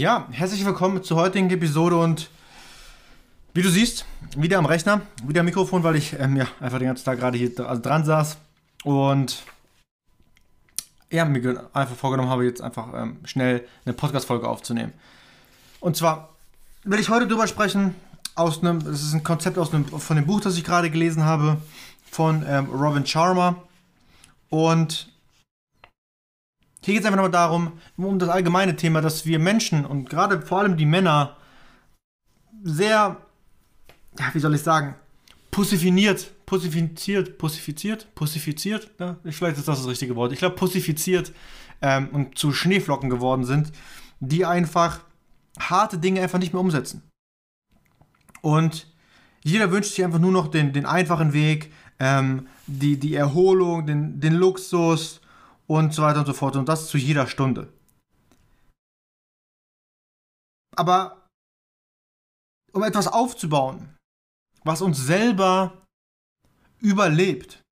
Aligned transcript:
Ja, 0.00 0.26
herzlich 0.30 0.64
willkommen 0.64 1.02
zur 1.02 1.18
heutigen 1.18 1.50
Episode 1.50 1.98
und 1.98 2.30
wie 3.52 3.60
du 3.60 3.68
siehst, 3.68 4.06
wieder 4.34 4.56
am 4.56 4.64
Rechner, 4.64 5.02
wieder 5.26 5.40
am 5.40 5.44
Mikrofon, 5.44 5.82
weil 5.82 5.94
ich 5.94 6.18
ähm, 6.18 6.36
ja, 6.36 6.46
einfach 6.58 6.78
den 6.78 6.86
ganzen 6.86 7.04
Tag 7.04 7.18
gerade 7.18 7.36
hier 7.36 7.52
also 7.68 7.82
dran 7.82 8.06
saß 8.06 8.38
und 8.82 9.42
ja, 11.10 11.26
mir 11.26 11.68
einfach 11.74 11.96
vorgenommen 11.96 12.30
habe, 12.30 12.46
jetzt 12.46 12.62
einfach 12.62 12.94
ähm, 12.94 13.18
schnell 13.24 13.68
eine 13.84 13.92
Podcast-Folge 13.92 14.48
aufzunehmen. 14.48 14.94
Und 15.80 15.98
zwar 15.98 16.30
will 16.84 16.98
ich 16.98 17.10
heute 17.10 17.28
drüber 17.28 17.46
sprechen, 17.46 17.94
aus 18.36 18.62
einem, 18.62 18.78
es 18.78 19.02
ist 19.02 19.12
ein 19.12 19.22
Konzept 19.22 19.58
aus 19.58 19.74
einem, 19.74 19.84
von 19.84 20.16
dem 20.16 20.24
Buch, 20.24 20.40
das 20.40 20.56
ich 20.56 20.64
gerade 20.64 20.88
gelesen 20.88 21.26
habe, 21.26 21.58
von 22.10 22.42
ähm, 22.48 22.70
Robin 22.70 23.04
Sharma. 23.04 23.56
Und 24.48 25.09
hier 26.82 26.94
geht 26.94 27.02
es 27.02 27.06
einfach 27.06 27.16
nochmal 27.16 27.30
darum, 27.30 27.72
um 27.96 28.18
das 28.18 28.28
allgemeine 28.28 28.76
Thema, 28.76 29.00
dass 29.00 29.26
wir 29.26 29.38
Menschen 29.38 29.84
und 29.84 30.08
gerade 30.08 30.40
vor 30.42 30.60
allem 30.60 30.76
die 30.76 30.86
Männer 30.86 31.36
sehr, 32.62 33.16
ja, 34.18 34.30
wie 34.32 34.38
soll 34.38 34.54
ich 34.54 34.62
sagen, 34.62 34.94
pussifiniert, 35.50 36.32
pussifiziert, 36.46 37.38
pussifiziert, 37.38 38.14
pussifiziert, 38.14 38.90
ja, 38.98 39.16
vielleicht 39.24 39.58
ist 39.58 39.68
das 39.68 39.78
das 39.78 39.88
richtige 39.88 40.16
Wort, 40.16 40.32
ich 40.32 40.38
glaube 40.38 40.56
pussifiziert 40.56 41.32
ähm, 41.82 42.08
und 42.12 42.38
zu 42.38 42.52
Schneeflocken 42.52 43.10
geworden 43.10 43.44
sind, 43.44 43.72
die 44.20 44.44
einfach 44.46 45.00
harte 45.58 45.98
Dinge 45.98 46.22
einfach 46.22 46.38
nicht 46.38 46.52
mehr 46.52 46.60
umsetzen. 46.60 47.02
Und 48.42 48.86
jeder 49.42 49.70
wünscht 49.70 49.90
sich 49.94 50.04
einfach 50.04 50.18
nur 50.18 50.32
noch 50.32 50.48
den, 50.48 50.72
den 50.72 50.86
einfachen 50.86 51.32
Weg, 51.32 51.72
ähm, 51.98 52.46
die, 52.66 52.98
die 52.98 53.14
Erholung, 53.14 53.86
den, 53.86 54.20
den 54.20 54.34
Luxus, 54.34 55.20
und 55.70 55.94
so 55.94 56.02
weiter 56.02 56.18
und 56.18 56.26
so 56.26 56.32
fort. 56.32 56.56
Und 56.56 56.68
das 56.68 56.88
zu 56.88 56.98
jeder 56.98 57.28
Stunde. 57.28 57.72
Aber 60.76 61.28
um 62.72 62.82
etwas 62.82 63.06
aufzubauen, 63.06 63.96
was 64.64 64.82
uns 64.82 64.98
selber 64.98 65.86
überlebt, 66.80 67.62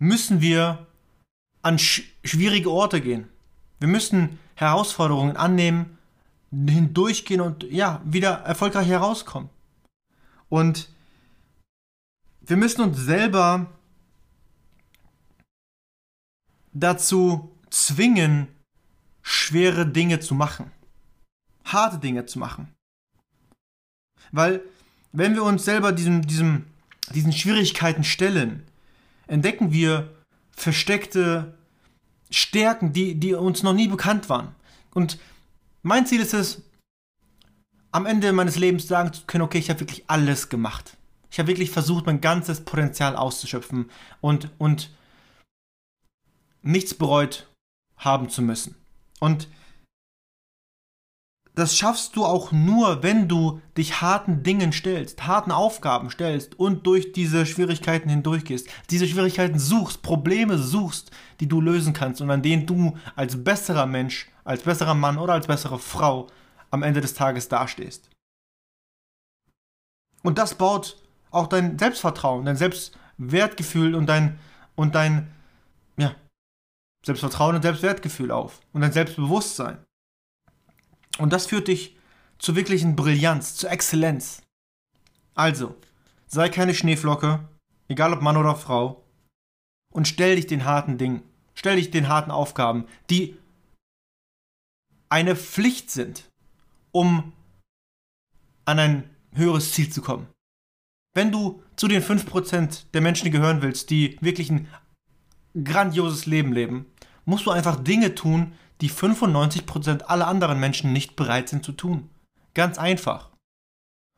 müssen 0.00 0.40
wir 0.40 0.86
an 1.62 1.80
sch 1.80 2.02
schwierige 2.22 2.70
Orte 2.70 3.00
gehen. 3.00 3.28
Wir 3.80 3.88
müssen 3.88 4.38
Herausforderungen 4.54 5.36
annehmen, 5.36 5.98
hindurchgehen 6.52 7.40
und 7.40 7.64
ja, 7.64 8.00
wieder 8.04 8.42
erfolgreich 8.44 8.86
herauskommen. 8.86 9.50
Und 10.48 10.88
wir 12.42 12.56
müssen 12.56 12.82
uns 12.82 12.98
selber 12.98 13.66
dazu 16.80 17.50
zwingen, 17.70 18.48
schwere 19.22 19.86
Dinge 19.86 20.20
zu 20.20 20.34
machen. 20.34 20.70
Harte 21.64 21.98
Dinge 21.98 22.26
zu 22.26 22.38
machen. 22.38 22.74
Weil, 24.32 24.62
wenn 25.12 25.34
wir 25.34 25.42
uns 25.42 25.64
selber 25.64 25.92
diesem, 25.92 26.26
diesem, 26.26 26.66
diesen 27.14 27.32
Schwierigkeiten 27.32 28.04
stellen, 28.04 28.62
entdecken 29.26 29.72
wir 29.72 30.14
versteckte 30.52 31.54
Stärken, 32.30 32.92
die, 32.92 33.14
die 33.14 33.34
uns 33.34 33.62
noch 33.62 33.72
nie 33.72 33.88
bekannt 33.88 34.28
waren. 34.28 34.54
Und 34.92 35.18
mein 35.82 36.06
Ziel 36.06 36.20
ist 36.20 36.34
es, 36.34 36.62
am 37.90 38.04
Ende 38.04 38.32
meines 38.32 38.56
Lebens 38.56 38.86
sagen 38.86 39.12
zu 39.12 39.22
können, 39.26 39.44
okay, 39.44 39.58
ich 39.58 39.70
habe 39.70 39.80
wirklich 39.80 40.04
alles 40.08 40.48
gemacht. 40.48 40.96
Ich 41.30 41.38
habe 41.38 41.48
wirklich 41.48 41.70
versucht, 41.70 42.06
mein 42.06 42.20
ganzes 42.20 42.64
Potenzial 42.64 43.16
auszuschöpfen 43.16 43.90
und, 44.20 44.50
und 44.58 44.90
nichts 46.62 46.94
bereut 46.94 47.48
haben 47.96 48.28
zu 48.28 48.42
müssen. 48.42 48.76
Und 49.20 49.48
das 51.58 51.76
schaffst 51.76 52.14
du 52.14 52.24
auch 52.24 52.52
nur, 52.52 53.02
wenn 53.02 53.26
du 53.26 53.60
dich 53.76 54.00
harten 54.00 54.44
Dingen 54.44 54.72
stellst, 54.72 55.26
harten 55.26 55.50
Aufgaben 55.50 56.08
stellst 56.08 56.56
und 56.56 56.86
durch 56.86 57.10
diese 57.12 57.46
Schwierigkeiten 57.46 58.08
hindurchgehst. 58.08 58.68
Diese 58.90 59.08
Schwierigkeiten 59.08 59.58
suchst, 59.58 60.02
Probleme 60.02 60.56
suchst, 60.56 61.10
die 61.40 61.48
du 61.48 61.60
lösen 61.60 61.94
kannst 61.94 62.20
und 62.20 62.30
an 62.30 62.42
denen 62.42 62.66
du 62.66 62.96
als 63.16 63.42
besserer 63.42 63.86
Mensch, 63.86 64.28
als 64.44 64.62
besserer 64.62 64.94
Mann 64.94 65.18
oder 65.18 65.32
als 65.32 65.48
bessere 65.48 65.80
Frau 65.80 66.28
am 66.70 66.84
Ende 66.84 67.00
des 67.00 67.14
Tages 67.14 67.48
dastehst. 67.48 68.08
Und 70.22 70.38
das 70.38 70.54
baut 70.54 70.96
auch 71.32 71.48
dein 71.48 71.76
Selbstvertrauen, 71.76 72.44
dein 72.44 72.56
Selbstwertgefühl 72.56 73.96
und 73.96 74.06
dein, 74.06 74.38
und 74.76 74.94
dein, 74.94 75.32
Selbstvertrauen 77.04 77.56
und 77.56 77.62
Selbstwertgefühl 77.62 78.30
auf 78.30 78.60
und 78.72 78.82
ein 78.82 78.92
Selbstbewusstsein. 78.92 79.84
Und 81.18 81.32
das 81.32 81.46
führt 81.46 81.68
dich 81.68 81.96
zu 82.38 82.56
wirklichen 82.56 82.96
Brillanz, 82.96 83.54
zu 83.54 83.68
Exzellenz. 83.68 84.42
Also, 85.34 85.74
sei 86.26 86.48
keine 86.48 86.74
Schneeflocke, 86.74 87.48
egal 87.88 88.12
ob 88.12 88.22
Mann 88.22 88.36
oder 88.36 88.54
Frau, 88.56 89.04
und 89.92 90.06
stell 90.06 90.36
dich 90.36 90.46
den 90.46 90.64
harten 90.64 90.98
Dingen, 90.98 91.22
stell 91.54 91.76
dich 91.76 91.90
den 91.90 92.08
harten 92.08 92.30
Aufgaben, 92.30 92.86
die 93.10 93.36
eine 95.08 95.36
Pflicht 95.36 95.90
sind, 95.90 96.30
um 96.92 97.32
an 98.64 98.78
ein 98.78 99.10
höheres 99.32 99.72
Ziel 99.72 99.90
zu 99.90 100.02
kommen. 100.02 100.28
Wenn 101.14 101.32
du 101.32 101.62
zu 101.76 101.88
den 101.88 102.02
5% 102.02 102.90
der 102.92 103.00
Menschen 103.00 103.30
gehören 103.30 103.62
willst, 103.62 103.90
die 103.90 104.18
wirklich 104.20 104.50
ein 104.50 104.68
grandioses 105.64 106.26
Leben 106.26 106.52
leben, 106.52 106.86
musst 107.24 107.46
du 107.46 107.50
einfach 107.50 107.76
Dinge 107.82 108.14
tun, 108.14 108.52
die 108.80 108.90
95% 108.90 110.02
aller 110.02 110.26
anderen 110.26 110.60
Menschen 110.60 110.92
nicht 110.92 111.16
bereit 111.16 111.48
sind 111.48 111.64
zu 111.64 111.72
tun. 111.72 112.08
Ganz 112.54 112.78
einfach. 112.78 113.30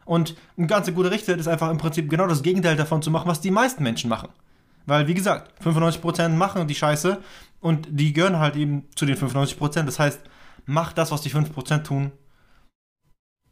Und 0.05 0.37
ein 0.59 0.67
ganz 0.67 0.93
guter 0.93 1.11
Richter 1.11 1.37
ist 1.37 1.49
einfach 1.49 1.71
im 1.71 1.79
Prinzip 1.79 2.11
genau 2.11 2.27
das 2.27 2.43
Gegenteil 2.43 2.77
davon 2.77 3.03
zu 3.03 3.11
machen, 3.11 3.29
was 3.29 3.41
die 3.41 3.51
meisten 3.51 3.83
Menschen 3.83 4.11
machen. 4.11 4.29
Weil, 4.87 5.07
wie 5.07 5.15
gesagt, 5.15 5.53
95% 5.63 6.31
machen 6.31 6.67
die 6.67 6.75
Scheiße 6.75 7.23
und 7.61 7.87
die 7.91 8.12
gehören 8.12 8.39
halt 8.39 8.57
eben 8.57 8.89
zu 8.97 9.07
den 9.07 9.17
95%. 9.17 9.83
Das 9.83 9.99
heißt, 9.99 10.21
mach 10.67 10.93
das, 10.93 11.11
was 11.11 11.23
die 11.23 11.31
5% 11.31 11.85
tun. 11.85 12.12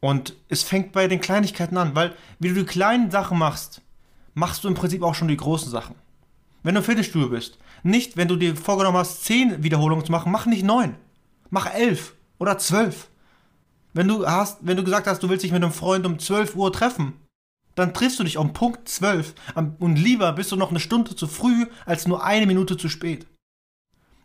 Und 0.01 0.35
es 0.47 0.63
fängt 0.63 0.91
bei 0.91 1.07
den 1.07 1.21
Kleinigkeiten 1.21 1.77
an, 1.77 1.95
weil, 1.95 2.15
wie 2.39 2.49
du 2.49 2.55
die 2.55 2.65
kleinen 2.65 3.11
Sachen 3.11 3.37
machst, 3.37 3.81
machst 4.33 4.63
du 4.63 4.67
im 4.67 4.75
Prinzip 4.75 5.03
auch 5.03 5.15
schon 5.15 5.27
die 5.27 5.37
großen 5.37 5.69
Sachen. 5.69 5.95
Wenn 6.63 6.75
du 6.75 6.79
im 6.79 6.85
Fitnessstudio 6.85 7.29
bist, 7.29 7.57
nicht, 7.83 8.17
wenn 8.17 8.27
du 8.27 8.35
dir 8.35 8.55
vorgenommen 8.55 8.97
hast, 8.97 9.25
10 9.25 9.63
Wiederholungen 9.63 10.05
zu 10.05 10.11
machen, 10.11 10.31
mach 10.31 10.45
nicht 10.45 10.63
9. 10.63 10.95
Mach 11.49 11.73
11 11.73 12.15
oder 12.37 12.57
12. 12.57 13.07
Wenn 13.93 14.07
du, 14.07 14.27
hast, 14.27 14.59
wenn 14.61 14.77
du 14.77 14.83
gesagt 14.83 15.07
hast, 15.07 15.23
du 15.23 15.29
willst 15.29 15.43
dich 15.43 15.51
mit 15.51 15.63
einem 15.63 15.73
Freund 15.73 16.05
um 16.05 16.19
12 16.19 16.55
Uhr 16.55 16.71
treffen, 16.71 17.13
dann 17.75 17.93
triffst 17.93 18.19
du 18.19 18.23
dich 18.23 18.37
um 18.37 18.53
Punkt 18.53 18.87
12 18.87 19.33
und 19.79 19.95
lieber 19.95 20.33
bist 20.33 20.51
du 20.51 20.55
noch 20.55 20.69
eine 20.69 20.79
Stunde 20.79 21.15
zu 21.15 21.27
früh 21.27 21.65
als 21.85 22.07
nur 22.07 22.23
eine 22.23 22.45
Minute 22.45 22.77
zu 22.77 22.89
spät. 22.89 23.25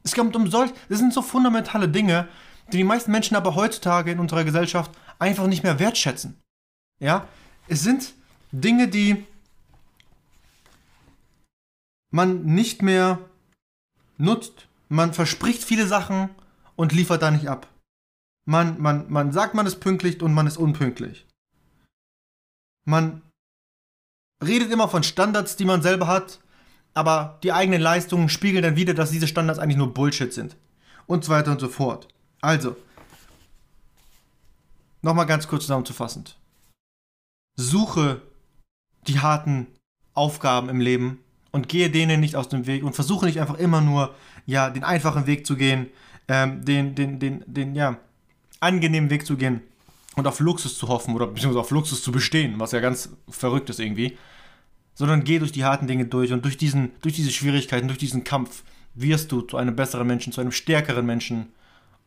Es 0.02 0.14
kommt 0.14 0.36
um 0.36 0.50
solch, 0.50 0.70
das 0.88 0.98
sind 0.98 1.14
so 1.14 1.22
fundamentale 1.22 1.88
Dinge, 1.88 2.28
die 2.72 2.78
die 2.78 2.84
meisten 2.84 3.10
Menschen 3.10 3.36
aber 3.36 3.54
heutzutage 3.54 4.10
in 4.10 4.18
unserer 4.18 4.44
Gesellschaft 4.44 4.90
einfach 5.18 5.46
nicht 5.46 5.62
mehr 5.62 5.78
wertschätzen. 5.78 6.38
Ja, 7.00 7.26
es 7.68 7.82
sind 7.82 8.14
Dinge, 8.52 8.88
die 8.88 9.24
man 12.10 12.44
nicht 12.44 12.82
mehr 12.82 13.18
nutzt. 14.18 14.68
Man 14.88 15.12
verspricht 15.12 15.64
viele 15.64 15.86
Sachen 15.86 16.30
und 16.76 16.92
liefert 16.92 17.22
da 17.22 17.30
nicht 17.30 17.48
ab. 17.48 17.68
Man, 18.46 18.80
man, 18.80 19.10
man 19.10 19.32
sagt, 19.32 19.54
man 19.54 19.66
ist 19.66 19.80
pünktlich 19.80 20.22
und 20.22 20.34
man 20.34 20.46
ist 20.46 20.56
unpünktlich. 20.56 21.26
Man 22.86 23.22
redet 24.42 24.70
immer 24.70 24.88
von 24.88 25.02
Standards, 25.02 25.56
die 25.56 25.64
man 25.64 25.82
selber 25.82 26.06
hat, 26.06 26.40
aber 26.92 27.38
die 27.42 27.52
eigenen 27.52 27.80
Leistungen 27.80 28.28
spiegeln 28.28 28.62
dann 28.62 28.76
wieder, 28.76 28.94
dass 28.94 29.10
diese 29.10 29.26
Standards 29.26 29.58
eigentlich 29.58 29.78
nur 29.78 29.94
Bullshit 29.94 30.32
sind. 30.32 30.56
Und 31.06 31.24
so 31.24 31.32
weiter 31.32 31.50
und 31.50 31.60
so 31.60 31.68
fort. 31.68 32.08
Also, 32.40 32.76
nochmal 35.02 35.26
ganz 35.26 35.48
kurz 35.48 35.62
zusammenzufassend. 35.64 36.38
Suche 37.56 38.22
die 39.06 39.20
harten 39.20 39.66
Aufgaben 40.12 40.68
im 40.68 40.80
Leben 40.80 41.23
und 41.54 41.68
gehe 41.68 41.88
denen 41.88 42.18
nicht 42.18 42.34
aus 42.34 42.48
dem 42.48 42.66
Weg 42.66 42.82
und 42.82 42.96
versuche 42.96 43.26
nicht 43.26 43.40
einfach 43.40 43.58
immer 43.58 43.80
nur, 43.80 44.12
ja, 44.44 44.70
den 44.70 44.82
einfachen 44.82 45.28
Weg 45.28 45.46
zu 45.46 45.54
gehen, 45.54 45.86
ähm, 46.26 46.64
den, 46.64 46.96
den, 46.96 47.20
den, 47.20 47.44
den, 47.46 47.76
ja, 47.76 47.96
angenehmen 48.58 49.08
Weg 49.08 49.24
zu 49.24 49.36
gehen 49.36 49.60
und 50.16 50.26
auf 50.26 50.40
Luxus 50.40 50.76
zu 50.76 50.88
hoffen 50.88 51.14
oder 51.14 51.28
beziehungsweise 51.28 51.60
auf 51.60 51.70
Luxus 51.70 52.02
zu 52.02 52.10
bestehen, 52.10 52.58
was 52.58 52.72
ja 52.72 52.80
ganz 52.80 53.10
verrückt 53.28 53.70
ist 53.70 53.78
irgendwie, 53.78 54.18
sondern 54.94 55.22
geh 55.22 55.38
durch 55.38 55.52
die 55.52 55.64
harten 55.64 55.86
Dinge 55.86 56.06
durch 56.06 56.32
und 56.32 56.44
durch, 56.44 56.56
diesen, 56.56 56.90
durch 57.02 57.14
diese 57.14 57.30
Schwierigkeiten, 57.30 57.86
durch 57.86 58.00
diesen 58.00 58.24
Kampf 58.24 58.64
wirst 58.94 59.30
du 59.30 59.40
zu 59.40 59.56
einem 59.56 59.76
besseren 59.76 60.08
Menschen, 60.08 60.32
zu 60.32 60.40
einem 60.40 60.50
stärkeren 60.50 61.06
Menschen 61.06 61.52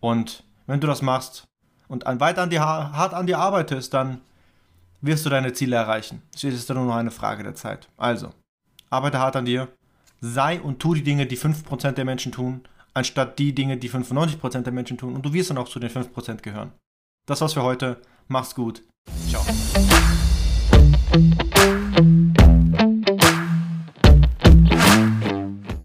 und 0.02 0.44
wenn 0.66 0.82
du 0.82 0.88
das 0.88 1.02
machst 1.02 1.46
und 1.88 2.04
weiter 2.06 2.42
an 2.42 2.50
dir, 2.50 2.66
hart 2.66 3.14
an 3.14 3.28
dir 3.28 3.40
arbeitest, 3.40 3.94
dann 3.94 4.20
wirst 5.00 5.26
du 5.26 5.30
deine 5.30 5.54
Ziele 5.54 5.78
erreichen. 5.78 6.22
Es 6.36 6.44
ist 6.44 6.70
dann 6.70 6.76
nur 6.76 6.88
noch 6.88 6.96
eine 6.96 7.12
Frage 7.12 7.44
der 7.44 7.56
Zeit. 7.56 7.88
Also, 7.96 8.34
arbeite 8.90 9.20
hart 9.20 9.36
an 9.36 9.46
dir, 9.46 9.70
sei 10.22 10.60
und 10.62 10.80
tu 10.80 10.94
die 10.94 11.04
Dinge, 11.04 11.26
die 11.26 11.38
5% 11.38 11.92
der 11.92 12.06
Menschen 12.06 12.32
tun, 12.32 12.62
anstatt 12.94 13.40
die 13.40 13.54
Dinge, 13.54 13.78
die 13.78 13.90
95% 13.90 14.62
der 14.62 14.74
Menschen 14.74 14.98
tun 14.98 15.16
und 15.16 15.26
du 15.26 15.34
wirst 15.34 15.50
dann 15.50 15.58
auch 15.58 15.70
zu 15.70 15.80
den 15.80 15.90
5% 15.90 16.42
gehören. 16.42 16.72
Das 17.28 17.42
war's 17.42 17.54
für 17.54 17.64
heute. 17.64 18.02
Mach's 18.28 18.56
gut. 18.56 18.84
Ciao. 19.30 19.44